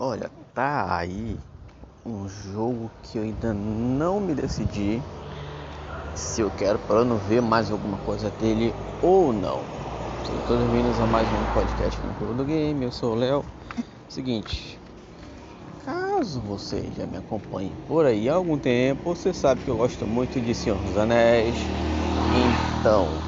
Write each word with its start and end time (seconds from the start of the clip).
Olha, 0.00 0.30
tá 0.54 0.96
aí 0.96 1.36
um 2.06 2.28
jogo 2.28 2.88
que 3.02 3.18
eu 3.18 3.24
ainda 3.24 3.52
não 3.52 4.20
me 4.20 4.32
decidi 4.32 5.02
se 6.14 6.40
eu 6.40 6.52
quero 6.52 6.78
para 6.78 7.04
não 7.04 7.16
ver 7.16 7.42
mais 7.42 7.68
alguma 7.68 7.98
coisa 7.98 8.30
dele 8.30 8.72
ou 9.02 9.32
não. 9.32 9.64
Sejam 10.24 10.40
todos 10.46 10.64
bem-vindos 10.66 11.00
a 11.00 11.06
mais 11.08 11.28
um 11.32 11.44
podcast 11.46 12.06
no 12.06 12.14
Clube 12.14 12.34
do 12.34 12.44
Game. 12.44 12.84
Eu 12.84 12.92
sou 12.92 13.16
o 13.16 13.18
Léo. 13.18 13.44
Seguinte, 14.08 14.78
caso 15.84 16.40
você 16.42 16.80
já 16.96 17.04
me 17.04 17.16
acompanhe 17.16 17.74
por 17.88 18.06
aí 18.06 18.28
há 18.28 18.34
algum 18.34 18.56
tempo, 18.56 19.16
você 19.16 19.34
sabe 19.34 19.64
que 19.64 19.68
eu 19.70 19.78
gosto 19.78 20.06
muito 20.06 20.40
de 20.40 20.54
Senhor 20.54 20.78
dos 20.78 20.96
Anéis. 20.96 21.56
Então, 22.32 23.18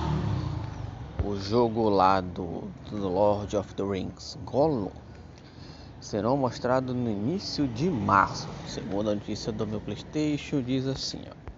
o 1.25 1.35
jogo 1.37 1.89
lá 1.89 2.21
do, 2.21 2.63
do 2.89 3.09
Lord 3.09 3.57
of 3.57 3.75
the 3.75 3.83
Rings, 3.83 4.39
Gollum 4.45 5.10
serão 6.01 6.37
mostrados 6.37 6.95
no 6.95 7.11
início 7.11 7.69
de 7.69 7.91
março. 7.91 8.49
Segundo 8.67 9.11
a 9.11 9.15
notícia 9.15 9.53
do 9.53 9.67
meu 9.67 9.81
PlayStation, 9.81 10.63
diz 10.63 10.87
assim: 10.87 11.23
ó. 11.29 11.51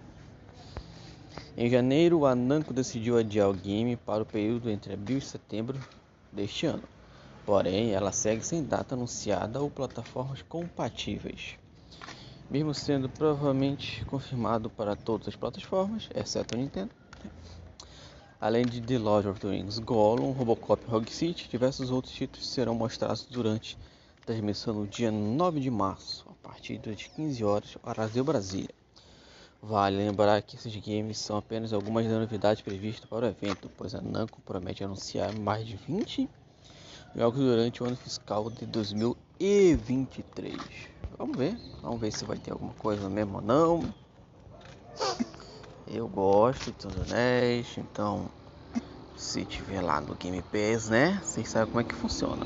Em 1.55 1.69
janeiro, 1.69 2.25
a 2.25 2.35
Namco 2.35 2.73
decidiu 2.73 3.17
adiar 3.17 3.49
o 3.49 3.53
game 3.53 3.95
para 3.95 4.23
o 4.23 4.25
período 4.25 4.69
entre 4.69 4.93
abril 4.93 5.19
e 5.19 5.21
setembro 5.21 5.79
deste 6.31 6.65
ano. 6.65 6.83
Porém, 7.45 7.91
ela 7.91 8.11
segue 8.11 8.45
sem 8.45 8.63
data 8.63 8.95
anunciada 8.95 9.61
ou 9.61 9.69
plataformas 9.69 10.41
compatíveis. 10.41 11.55
Mesmo 12.49 12.73
sendo 12.73 13.07
provavelmente 13.07 14.03
confirmado 14.05 14.69
para 14.69 14.95
todas 14.95 15.27
as 15.27 15.35
plataformas, 15.35 16.09
exceto 16.15 16.55
a 16.55 16.57
Nintendo. 16.57 16.91
Além 18.39 18.65
de 18.65 18.81
The 18.81 18.97
Lord 18.97 19.27
of 19.27 19.39
the 19.39 19.49
Rings, 19.49 19.79
Gollum, 19.79 20.31
Robocop 20.31 20.83
e 20.85 20.89
Rogue 20.89 21.11
City, 21.11 21.47
diversos 21.49 21.91
outros 21.91 22.13
títulos 22.13 22.49
serão 22.49 22.75
mostrados 22.75 23.25
durante 23.25 23.77
transmissão 24.25 24.73
no 24.73 24.87
dia 24.87 25.11
9 25.11 25.59
de 25.59 25.69
março, 25.69 26.25
a 26.29 26.33
partir 26.47 26.77
das 26.77 27.03
15 27.07 27.43
horas, 27.43 27.77
Brasil 27.83 28.23
Brasília. 28.23 28.73
Vale 29.61 29.97
lembrar 29.97 30.41
que 30.41 30.55
esses 30.55 30.75
games 30.75 31.17
são 31.17 31.37
apenas 31.37 31.73
algumas 31.73 32.05
das 32.05 32.17
novidades 32.19 32.61
previstas 32.61 33.09
para 33.09 33.25
o 33.25 33.29
evento, 33.29 33.69
pois 33.77 33.93
a 33.95 34.01
Namco 34.01 34.41
promete 34.41 34.83
anunciar 34.83 35.33
mais 35.37 35.65
de 35.65 35.75
20 35.77 36.29
jogos 37.15 37.39
durante 37.39 37.81
o 37.83 37.85
ano 37.85 37.95
fiscal 37.95 38.49
de 38.49 38.65
2023. 38.65 40.57
Vamos 41.17 41.37
ver, 41.37 41.57
vamos 41.81 42.01
ver 42.01 42.11
se 42.11 42.25
vai 42.25 42.37
ter 42.37 42.51
alguma 42.51 42.73
coisa 42.73 43.09
mesmo 43.09 43.35
ou 43.37 43.41
não. 43.41 43.93
Eu 45.87 46.07
gosto 46.07 46.71
de 46.71 46.87
Dos 46.87 47.11
Anéis, 47.11 47.77
então 47.77 48.29
se 49.15 49.45
tiver 49.45 49.81
lá 49.81 50.01
no 50.01 50.15
Game 50.15 50.41
Pass, 50.41 50.89
né? 50.89 51.21
Vocês 51.23 51.47
sabem 51.47 51.67
como 51.67 51.81
é 51.81 51.83
que 51.83 51.93
funciona. 51.95 52.45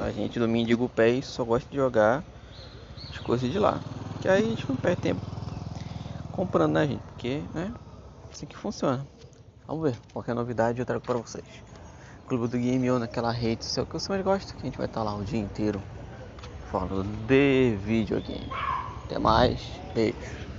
A 0.00 0.10
gente 0.10 0.38
do 0.38 0.48
Mendigo 0.48 0.88
Pé 0.88 1.20
só 1.22 1.44
gosta 1.44 1.68
de 1.70 1.76
jogar 1.76 2.24
as 3.10 3.18
coisas 3.18 3.50
de 3.50 3.58
lá. 3.58 3.78
Que 4.20 4.28
aí 4.28 4.42
a 4.42 4.46
gente 4.46 4.68
não 4.68 4.76
perde 4.76 5.02
tempo 5.02 5.20
comprando, 6.32 6.72
né, 6.72 6.86
gente? 6.86 7.02
Porque, 7.02 7.40
né? 7.54 7.72
Assim 8.32 8.46
que 8.46 8.56
funciona. 8.56 9.06
Vamos 9.66 9.82
ver. 9.90 9.98
Qualquer 10.12 10.34
novidade 10.34 10.80
eu 10.80 10.86
trago 10.86 11.04
para 11.04 11.18
vocês. 11.18 11.44
Clube 12.26 12.48
do 12.48 12.58
Game 12.58 12.90
ou 12.90 12.98
naquela 12.98 13.30
rede 13.30 13.64
social 13.64 13.86
que 13.86 13.92
você 13.92 14.10
mais 14.10 14.24
gosta, 14.24 14.52
que 14.54 14.62
a 14.62 14.64
gente 14.64 14.78
vai 14.78 14.86
estar 14.86 15.02
lá 15.02 15.14
o 15.14 15.22
dia 15.22 15.38
inteiro 15.38 15.80
falando 16.70 17.04
de 17.26 17.76
videogame. 17.84 18.50
Até 19.04 19.18
mais. 19.18 19.60
Beijo. 19.94 20.53